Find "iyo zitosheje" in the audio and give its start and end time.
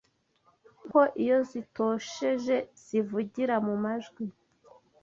1.23-2.55